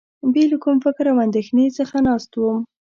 بې 0.33 0.43
له 0.51 0.57
کوم 0.63 0.75
فکر 0.85 1.05
او 1.11 1.17
اندېښنې 1.27 1.65
څخه 1.77 1.95
ناست 2.07 2.31
وم. 2.35 2.57